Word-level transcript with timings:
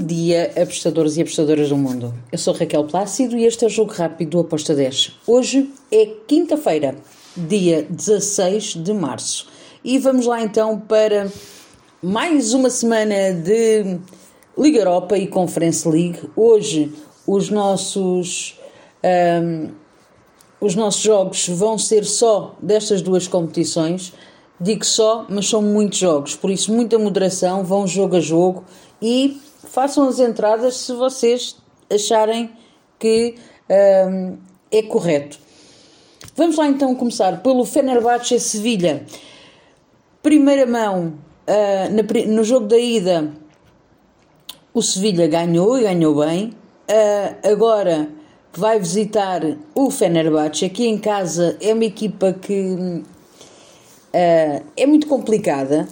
dia, 0.00 0.52
apostadores 0.60 1.16
e 1.16 1.22
apostadoras 1.22 1.68
do 1.68 1.76
mundo. 1.76 2.14
Eu 2.32 2.38
sou 2.38 2.54
Raquel 2.54 2.84
Plácido 2.84 3.36
e 3.36 3.44
este 3.44 3.64
é 3.64 3.66
o 3.66 3.70
Jogo 3.70 3.92
Rápido 3.92 4.30
do 4.30 4.40
Aposta 4.40 4.74
10. 4.74 5.18
Hoje 5.26 5.70
é 5.92 6.06
quinta-feira, 6.26 6.96
dia 7.36 7.86
16 7.88 8.76
de 8.76 8.92
março. 8.92 9.48
E 9.84 9.98
vamos 9.98 10.26
lá 10.26 10.42
então 10.42 10.78
para 10.80 11.30
mais 12.02 12.54
uma 12.54 12.70
semana 12.70 13.32
de 13.32 13.98
Liga 14.56 14.78
Europa 14.78 15.16
e 15.16 15.26
Conference 15.26 15.88
League. 15.88 16.20
Hoje 16.34 16.92
os 17.26 17.50
nossos, 17.50 18.58
um, 19.42 19.68
os 20.60 20.74
nossos 20.74 21.02
jogos 21.02 21.48
vão 21.48 21.78
ser 21.78 22.04
só 22.04 22.56
destas 22.60 23.02
duas 23.02 23.28
competições. 23.28 24.12
Digo 24.60 24.84
só, 24.84 25.26
mas 25.28 25.48
são 25.48 25.62
muitos 25.62 25.98
jogos, 25.98 26.36
por 26.36 26.50
isso 26.50 26.70
muita 26.72 26.98
moderação, 26.98 27.64
vão 27.64 27.86
jogo 27.86 28.16
a 28.16 28.20
jogo 28.20 28.64
e 29.00 29.40
façam 29.70 30.08
as 30.08 30.18
entradas 30.18 30.76
se 30.76 30.92
vocês 30.92 31.56
acharem 31.88 32.50
que 32.98 33.36
um, 34.08 34.36
é 34.70 34.82
correto. 34.82 35.38
Vamos 36.36 36.56
lá 36.56 36.66
então 36.66 36.94
começar 36.94 37.42
pelo 37.42 37.64
Fenerbahçe 37.64 38.38
Sevilha. 38.38 39.04
Primeira 40.22 40.66
mão, 40.66 41.14
uh, 41.46 42.28
no 42.28 42.44
jogo 42.44 42.66
da 42.66 42.78
ida, 42.78 43.32
o 44.74 44.82
Sevilha 44.82 45.26
ganhou 45.26 45.78
e 45.78 45.82
ganhou 45.82 46.14
bem. 46.14 46.52
Uh, 46.88 47.48
agora 47.52 48.08
vai 48.52 48.78
visitar 48.78 49.42
o 49.74 49.90
Fenerbahçe. 49.90 50.64
Aqui 50.64 50.86
em 50.86 50.98
casa 50.98 51.56
é 51.60 51.72
uma 51.72 51.84
equipa 51.84 52.32
que 52.32 52.74
uh, 52.74 53.04
é 54.76 54.86
muito 54.86 55.06
complicada. 55.06 55.88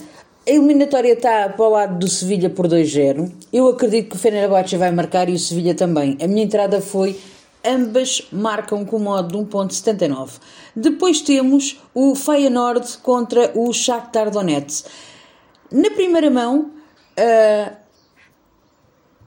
A 0.48 0.50
eliminatória 0.50 1.12
está 1.12 1.46
para 1.50 1.66
o 1.66 1.68
lado 1.68 1.98
do 1.98 2.08
Sevilha 2.08 2.48
por 2.48 2.66
2-0. 2.66 3.30
Eu 3.52 3.68
acredito 3.68 4.08
que 4.08 4.16
o 4.16 4.18
Fenerbahçe 4.18 4.78
vai 4.78 4.90
marcar 4.90 5.28
e 5.28 5.34
o 5.34 5.38
Sevilha 5.38 5.74
também. 5.74 6.16
A 6.22 6.26
minha 6.26 6.42
entrada 6.42 6.80
foi 6.80 7.20
ambas 7.62 8.26
marcam 8.32 8.82
com 8.82 8.98
modo 8.98 9.28
de 9.28 9.44
1.79. 9.44 10.40
Depois 10.74 11.20
temos 11.20 11.78
o 11.94 12.14
Feyenoord 12.14 12.96
contra 13.02 13.52
o 13.54 13.70
Shakhtar 13.74 14.30
Donetsk. 14.30 14.86
Na 15.70 15.90
primeira 15.90 16.30
mão, 16.30 16.70
uh, 17.18 17.76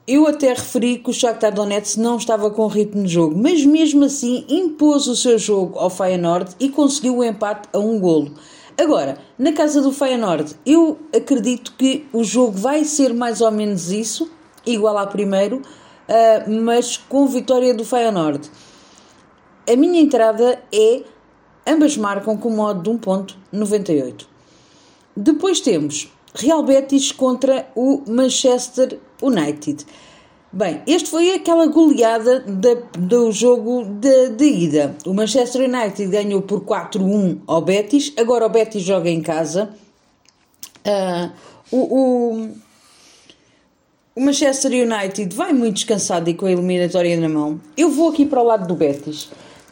eu 0.07 0.25
até 0.25 0.47
referi 0.47 0.97
que 0.97 1.11
o 1.11 1.13
Shakhtar 1.13 1.53
Donetsk 1.53 1.99
não 1.99 2.17
estava 2.17 2.49
com 2.49 2.65
ritmo 2.65 3.03
de 3.03 3.13
jogo, 3.13 3.37
mas 3.37 3.63
mesmo 3.63 4.05
assim 4.05 4.43
impôs 4.49 5.05
o 5.05 5.15
seu 5.15 5.37
jogo 5.37 5.77
ao 5.77 5.91
Feyenoord 5.91 6.55
e 6.59 6.67
conseguiu 6.69 7.17
o 7.17 7.23
empate 7.23 7.69
a 7.71 7.77
um 7.77 7.99
golo. 7.99 8.33
Agora, 8.81 9.19
na 9.37 9.53
casa 9.53 9.79
do 9.79 9.91
Feyenoord, 9.91 10.55
eu 10.65 10.97
acredito 11.15 11.75
que 11.77 12.07
o 12.11 12.23
jogo 12.23 12.57
vai 12.57 12.83
ser 12.83 13.13
mais 13.13 13.39
ou 13.39 13.51
menos 13.51 13.91
isso, 13.91 14.31
igual 14.65 14.97
ao 14.97 15.05
primeiro, 15.05 15.57
uh, 15.57 16.51
mas 16.63 16.97
com 16.97 17.27
vitória 17.27 17.75
do 17.75 17.85
Feyenoord. 17.85 18.49
A 19.71 19.75
minha 19.75 20.01
entrada 20.01 20.59
é 20.73 21.03
ambas 21.67 21.95
marcam 21.95 22.35
com 22.35 22.49
modo 22.49 22.81
de 22.81 22.97
1.98. 22.97 24.25
Depois 25.15 25.61
temos 25.61 26.11
Real 26.33 26.63
Betis 26.63 27.11
contra 27.11 27.69
o 27.75 28.01
Manchester 28.07 28.97
United. 29.21 29.85
Bem, 30.53 30.81
este 30.85 31.09
foi 31.09 31.33
aquela 31.33 31.65
goleada 31.67 32.41
de, 32.41 32.75
do 32.99 33.31
jogo 33.31 33.85
de, 33.85 34.31
de, 34.31 34.43
ida. 34.43 34.93
O 35.05 35.13
Manchester 35.13 35.61
United 35.61 36.11
ganhou 36.11 36.41
por 36.41 36.59
4-1 36.65 37.39
ao 37.47 37.61
Betis, 37.61 38.11
agora 38.17 38.45
o 38.45 38.49
Betis 38.49 38.83
joga 38.83 39.09
em 39.09 39.21
casa. 39.21 39.69
Uh, 40.85 41.31
o, 41.71 41.77
o, 41.77 42.49
o, 44.13 44.21
Manchester 44.21 44.71
United 44.71 45.33
vai 45.33 45.53
muito 45.53 45.75
descansado 45.75 46.29
e 46.29 46.33
com 46.33 46.45
a 46.45 46.51
eliminatória 46.51 47.17
na 47.17 47.29
mão. 47.29 47.61
Eu 47.77 47.89
vou 47.89 48.09
aqui 48.09 48.25
para 48.25 48.41
o 48.41 48.43
lado 48.43 48.67
do 48.67 48.75
Betis. 48.75 49.29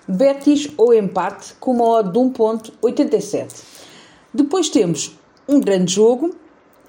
Betis 0.07 0.69
ou 0.77 0.93
empate 0.93 1.55
com 1.59 1.71
uma 1.71 1.85
odd 1.89 2.09
de 2.09 2.17
1.87. 2.17 3.63
Depois 4.33 4.69
temos 4.69 5.11
um 5.45 5.59
grande 5.59 5.93
jogo 5.93 6.33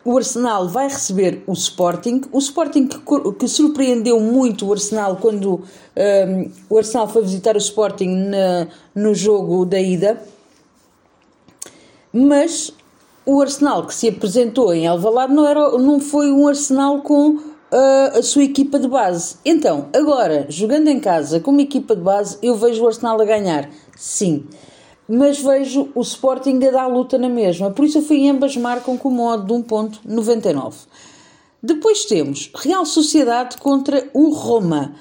o 0.04 0.16
Arsenal 0.16 0.68
vai 0.68 0.88
receber 0.88 1.42
o 1.46 1.52
Sporting. 1.52 2.22
O 2.32 2.38
Sporting 2.38 2.86
que, 2.86 2.98
que 3.38 3.48
surpreendeu 3.48 4.18
muito 4.18 4.66
o 4.66 4.72
Arsenal 4.72 5.16
quando 5.16 5.62
um, 5.96 6.50
o 6.68 6.78
Arsenal 6.78 7.08
foi 7.08 7.22
visitar 7.22 7.54
o 7.54 7.58
Sporting 7.58 8.08
na, 8.08 8.68
no 8.94 9.14
jogo 9.14 9.64
da 9.64 9.80
ida. 9.80 10.22
Mas 12.12 12.72
o 13.26 13.40
Arsenal 13.40 13.86
que 13.86 13.94
se 13.94 14.08
apresentou 14.08 14.72
em 14.72 14.86
Alvalade 14.86 15.32
não, 15.34 15.46
era, 15.46 15.78
não 15.78 16.00
foi 16.00 16.32
um 16.32 16.48
Arsenal 16.48 17.02
com 17.02 17.36
uh, 17.36 18.18
a 18.18 18.22
sua 18.22 18.42
equipa 18.42 18.78
de 18.78 18.88
base. 18.88 19.36
Então, 19.44 19.88
agora, 19.94 20.46
jogando 20.48 20.88
em 20.88 20.98
casa 20.98 21.40
com 21.40 21.50
uma 21.50 21.62
equipa 21.62 21.94
de 21.94 22.02
base, 22.02 22.38
eu 22.42 22.56
vejo 22.56 22.82
o 22.82 22.86
Arsenal 22.86 23.20
a 23.20 23.24
ganhar. 23.24 23.68
Sim 23.96 24.46
mas 25.12 25.42
vejo 25.42 25.88
o 25.92 26.02
Sporting 26.02 26.64
a 26.64 26.70
dar 26.70 26.86
luta 26.86 27.18
na 27.18 27.28
mesma. 27.28 27.72
Por 27.72 27.84
isso 27.84 27.98
eu 27.98 28.02
fui 28.02 28.28
ambas 28.28 28.56
marcam 28.56 28.96
com 28.96 29.10
modo 29.10 29.44
de 29.44 29.52
1.99. 29.52 30.74
Depois 31.60 32.04
temos 32.04 32.52
Real 32.54 32.86
Sociedade 32.86 33.56
contra 33.56 34.08
o 34.14 34.30
Roma. 34.30 34.94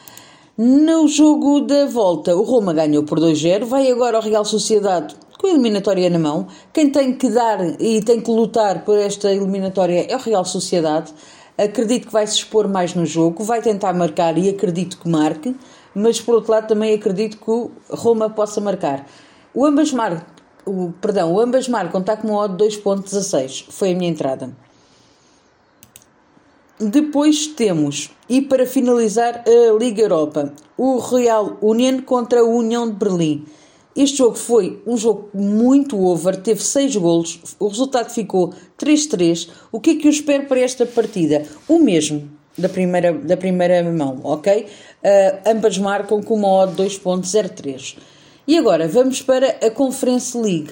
No 0.57 1.07
jogo 1.07 1.61
da 1.61 1.85
volta, 1.85 2.35
o 2.35 2.41
Roma 2.41 2.73
ganhou 2.73 3.03
por 3.03 3.19
2-0, 3.19 3.65
vai 3.65 3.89
agora 3.91 4.17
ao 4.17 4.23
Real 4.23 4.43
Sociedade 4.43 5.15
com 5.37 5.45
a 5.45 5.51
eliminatória 5.51 6.09
na 6.09 6.17
mão. 6.17 6.47
Quem 6.73 6.89
tem 6.89 7.13
que 7.13 7.29
dar 7.29 7.79
e 7.79 8.01
tem 8.01 8.19
que 8.19 8.31
lutar 8.31 8.83
por 8.83 8.97
esta 8.97 9.31
eliminatória 9.31 10.07
é 10.09 10.15
o 10.15 10.19
Real 10.19 10.43
Sociedade. 10.43 11.13
Acredito 11.55 12.07
que 12.07 12.13
vai 12.13 12.25
se 12.25 12.37
expor 12.37 12.67
mais 12.67 12.95
no 12.95 13.05
jogo, 13.05 13.43
vai 13.43 13.61
tentar 13.61 13.93
marcar 13.93 14.37
e 14.39 14.49
acredito 14.49 14.97
que 14.97 15.07
marque, 15.07 15.55
mas 15.93 16.19
por 16.19 16.33
outro 16.33 16.51
lado 16.51 16.67
também 16.67 16.95
acredito 16.95 17.37
que 17.37 17.51
o 17.51 17.69
Roma 17.91 18.29
possa 18.29 18.59
marcar. 18.59 19.05
O 19.53 19.65
ambas 19.65 19.91
marcam, 19.91 20.25
o, 20.65 20.93
perdão, 21.01 21.33
o 21.33 21.39
ambas 21.39 21.67
marcam 21.67 22.01
está 22.01 22.15
com 22.15 22.29
uma 22.29 22.41
odd 22.41 22.63
2.16. 22.63 23.65
Foi 23.69 23.91
a 23.91 23.95
minha 23.95 24.09
entrada. 24.09 24.51
Depois 26.79 27.47
temos, 27.47 28.09
e 28.29 28.41
para 28.41 28.65
finalizar, 28.65 29.43
a 29.45 29.77
Liga 29.77 30.01
Europa, 30.01 30.53
o 30.77 30.97
Real 30.99 31.57
Union 31.61 32.01
contra 32.01 32.39
a 32.39 32.45
União 32.45 32.87
de 32.87 32.95
Berlim. 32.95 33.45
Este 33.95 34.19
jogo 34.19 34.35
foi 34.35 34.81
um 34.87 34.95
jogo 34.95 35.29
muito 35.33 36.01
over, 36.01 36.37
teve 36.37 36.63
6 36.63 36.95
golos, 36.95 37.39
o 37.59 37.67
resultado 37.67 38.09
ficou 38.11 38.53
3-3. 38.79 39.49
O 39.73 39.79
que 39.81 39.89
é 39.89 39.95
que 39.95 40.07
eu 40.07 40.11
espero 40.11 40.45
para 40.45 40.61
esta 40.61 40.85
partida? 40.85 41.43
O 41.67 41.79
mesmo 41.79 42.29
da 42.57 42.69
primeira, 42.69 43.11
da 43.11 43.35
primeira 43.35 43.83
mão, 43.91 44.21
ok? 44.23 44.61
Uh, 44.63 45.49
ambas 45.49 45.77
marcam 45.77 46.21
com 46.21 46.35
uma 46.35 46.47
odd 46.47 46.81
2.03. 46.81 47.97
E 48.49 48.57
agora 48.57 48.87
vamos 48.87 49.21
para 49.21 49.59
a 49.63 49.69
Conference 49.69 50.35
League. 50.35 50.71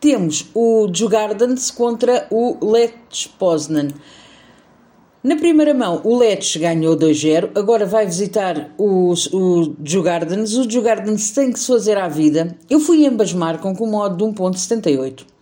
Temos 0.00 0.46
o 0.52 0.88
Jugardens 0.92 1.70
contra 1.70 2.26
o 2.28 2.68
Lech 2.68 3.28
Poznan. 3.38 3.90
Na 5.22 5.36
primeira 5.36 5.72
mão, 5.72 6.00
o 6.02 6.18
Lech 6.18 6.58
ganhou 6.58 6.96
2-0, 6.96 7.50
agora 7.54 7.86
vai 7.86 8.06
visitar 8.06 8.74
os, 8.76 9.32
o 9.32 9.76
Jugardens. 9.84 10.56
O 10.56 10.68
Jugardens 10.68 11.30
tem 11.30 11.52
que 11.52 11.60
se 11.60 11.68
fazer 11.68 11.96
à 11.96 12.08
vida. 12.08 12.58
Eu 12.68 12.80
fui 12.80 13.06
ambas 13.06 13.32
marcam 13.32 13.72
com 13.72 13.86
modo 13.86 14.16
de 14.16 14.24
1.78. 14.34 15.33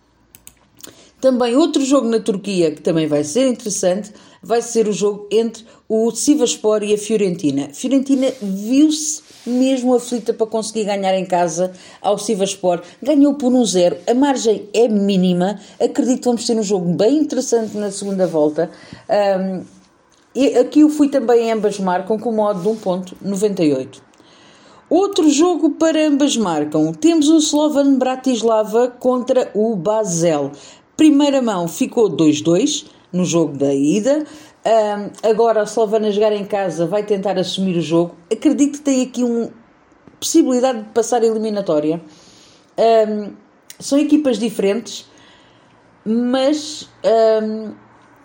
Também 1.23 1.55
outro 1.55 1.81
jogo 1.85 2.05
na 2.09 2.19
Turquia 2.19 2.71
que 2.71 2.81
também 2.81 3.07
vai 3.07 3.23
ser 3.23 3.47
interessante 3.47 4.11
vai 4.41 4.61
ser 4.61 4.89
o 4.89 4.91
jogo 4.91 5.25
entre 5.31 5.63
o 5.87 6.11
Sivaspor 6.11 6.83
e 6.83 6.93
a 6.93 6.97
Fiorentina. 6.97 7.69
Fiorentina 7.71 8.27
viu-se 8.41 9.21
mesmo 9.45 9.95
aflita 9.95 10.33
para 10.33 10.45
conseguir 10.45 10.83
ganhar 10.83 11.17
em 11.17 11.25
casa 11.25 11.71
ao 12.01 12.17
Sivaspor. 12.17 12.81
Ganhou 13.01 13.35
por 13.35 13.53
um 13.53 13.63
zero, 13.63 13.95
a 14.05 14.13
margem 14.13 14.67
é 14.73 14.89
mínima. 14.89 15.61
Acredito 15.81 16.19
que 16.19 16.25
vamos 16.25 16.45
ter 16.45 16.59
um 16.59 16.63
jogo 16.63 16.93
bem 16.93 17.19
interessante 17.19 17.77
na 17.77 17.89
segunda 17.89 18.27
volta. 18.27 18.69
Um, 19.09 19.63
e 20.35 20.57
aqui 20.57 20.81
eu 20.81 20.89
fui 20.89 21.07
também 21.07 21.49
ambas 21.53 21.79
marcam 21.79 22.19
com 22.19 22.33
modo 22.33 22.61
de 22.61 22.67
1.98. 22.67 24.01
Outro 24.89 25.29
jogo 25.29 25.71
para 25.71 26.05
ambas 26.05 26.35
marcam. 26.35 26.93
Temos 26.93 27.29
o 27.29 27.37
Slovan 27.37 27.97
Bratislava 27.97 28.89
contra 28.89 29.49
o 29.55 29.73
Basel. 29.73 30.51
Primeira 31.03 31.41
mão 31.41 31.67
ficou 31.67 32.09
2-2 32.09 32.85
no 33.11 33.25
jogo 33.25 33.57
da 33.57 33.73
ida. 33.73 34.23
Agora 35.21 35.59
a 35.59 35.65
Slovana 35.65 36.09
jogar 36.09 36.31
em 36.31 36.45
casa 36.45 36.87
vai 36.87 37.03
tentar 37.03 37.37
assumir 37.37 37.75
o 37.75 37.81
jogo. 37.81 38.15
Acredito 38.31 38.77
que 38.77 38.85
tem 38.85 39.01
aqui 39.01 39.21
uma 39.21 39.49
possibilidade 40.17 40.83
de 40.83 40.89
passar 40.91 41.21
a 41.21 41.25
eliminatória. 41.25 42.01
São 43.77 43.99
equipas 43.99 44.39
diferentes, 44.39 45.05
mas 46.05 46.89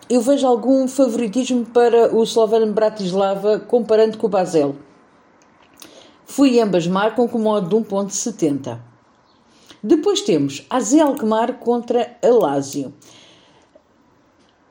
eu 0.09 0.21
vejo 0.21 0.47
algum 0.47 0.87
favoritismo 0.87 1.65
para 1.65 2.15
o 2.15 2.23
Slovan 2.23 2.71
Bratislava 2.71 3.59
comparando 3.59 4.17
com 4.17 4.27
o 4.27 4.29
Basel. 4.29 4.77
Fui 6.23 6.61
ambas 6.61 6.87
marcam 6.87 7.27
com 7.27 7.39
modo 7.39 7.67
de 7.67 7.75
1.70. 7.75 8.87
Depois 9.81 10.21
temos 10.21 10.65
a 10.69 10.79
Zelkmar 10.81 11.53
contra 11.53 12.17
a 12.21 12.27
Lazio. 12.27 12.93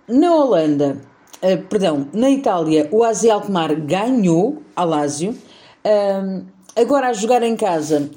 Na 0.06 0.34
Holanda, 0.37 1.00
uh, 1.43 1.62
perdão, 1.69 2.08
na 2.12 2.31
Itália 2.31 2.88
o 2.93 3.02
AZ 3.02 3.25
Alkmaar 3.25 3.75
ganhou 3.81 4.62
a 4.76 4.84
Lazio. 4.84 5.31
Uh, 5.31 6.44
agora 6.76 7.08
a 7.08 7.12
jogar 7.14 7.43
em 7.43 7.56
casa, 7.56 8.10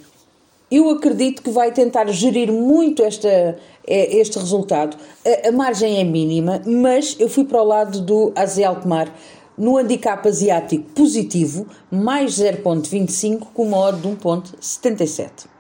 eu 0.69 0.89
acredito 0.89 1.41
que 1.41 1.49
vai 1.49 1.71
tentar 1.71 2.07
gerir 2.07 2.51
muito 2.51 3.03
esta, 3.03 3.57
este 3.87 4.37
resultado. 4.37 4.97
A, 5.25 5.47
a 5.47 5.51
margem 5.53 5.97
é 5.97 6.03
mínima, 6.03 6.61
mas 6.65 7.15
eu 7.19 7.29
fui 7.29 7.45
para 7.45 7.61
o 7.61 7.65
lado 7.65 8.01
do 8.01 8.33
AZ 8.35 8.59
Alkmaar 8.59 9.13
no 9.57 9.77
handicap 9.77 10.27
asiático 10.27 10.89
positivo, 10.91 11.67
mais 11.89 12.33
0.25 12.33 13.47
com 13.53 13.63
uma 13.63 13.77
odd 13.77 14.01
de 14.01 14.07
1.77. 14.07 15.51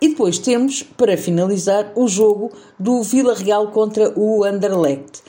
E 0.00 0.08
depois 0.08 0.38
temos, 0.38 0.82
para 0.82 1.16
finalizar, 1.16 1.92
o 1.96 2.06
jogo 2.06 2.52
do 2.78 3.02
Vila 3.02 3.34
Real 3.34 3.68
contra 3.72 4.12
o 4.18 4.44
Anderlecht. 4.44 5.22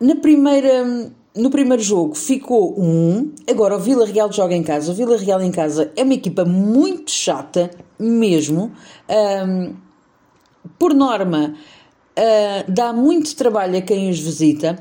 Na 0.00 0.16
primeira, 0.16 1.12
no 1.36 1.50
primeiro 1.50 1.82
jogo 1.82 2.14
ficou 2.14 2.78
1 2.78 2.82
um, 2.82 3.32
agora 3.48 3.76
o 3.76 3.78
Vila 3.78 4.06
Real 4.06 4.32
joga 4.32 4.54
em 4.54 4.62
casa. 4.62 4.90
O 4.90 4.94
Vila 4.94 5.16
Real 5.16 5.40
em 5.42 5.50
casa 5.50 5.92
é 5.94 6.02
uma 6.02 6.14
equipa 6.14 6.44
muito 6.44 7.10
chata, 7.10 7.70
mesmo. 7.98 8.72
Um, 9.46 9.74
por 10.78 10.94
norma, 10.94 11.54
uh, 12.18 12.72
dá 12.72 12.92
muito 12.92 13.36
trabalho 13.36 13.78
a 13.78 13.82
quem 13.82 14.10
os 14.10 14.18
visita. 14.18 14.80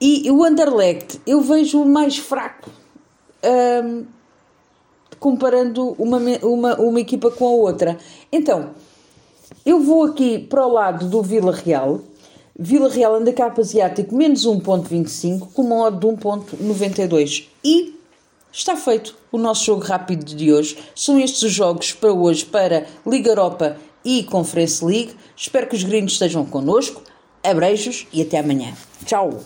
E 0.00 0.28
o 0.30 0.42
Anderlecht 0.42 1.20
eu 1.24 1.40
vejo 1.40 1.84
mais 1.84 2.18
fraco. 2.18 2.68
Um, 3.44 4.04
comparando 5.22 5.94
uma, 6.00 6.18
uma, 6.42 6.80
uma 6.80 7.00
equipa 7.00 7.30
com 7.30 7.46
a 7.46 7.50
outra. 7.50 7.96
Então, 8.32 8.70
eu 9.64 9.78
vou 9.80 10.02
aqui 10.02 10.36
para 10.36 10.66
o 10.66 10.72
lado 10.72 11.08
do 11.08 11.22
Vila 11.22 11.52
Real. 11.52 12.00
Vila 12.58 12.88
Real 12.88 13.14
handicap 13.14 13.58
asiático 13.58 14.16
menos 14.16 14.44
1.25 14.44 15.52
com 15.54 15.62
uma 15.62 15.84
odd 15.84 16.00
de 16.00 16.06
1.92. 16.08 17.44
E 17.62 17.94
está 18.52 18.74
feito 18.74 19.14
o 19.30 19.38
nosso 19.38 19.64
jogo 19.64 19.82
rápido 19.82 20.24
de 20.24 20.52
hoje. 20.52 20.76
São 20.92 21.20
estes 21.20 21.42
os 21.42 21.52
jogos 21.52 21.92
para 21.92 22.12
hoje 22.12 22.44
para 22.44 22.86
Liga 23.06 23.30
Europa 23.30 23.76
e 24.04 24.24
Conference 24.24 24.84
League. 24.84 25.14
Espero 25.36 25.68
que 25.68 25.76
os 25.76 25.84
gringos 25.84 26.14
estejam 26.14 26.44
connosco. 26.44 27.00
Abreijos 27.44 28.08
e 28.12 28.22
até 28.22 28.40
amanhã. 28.40 28.72
Tchau! 29.06 29.40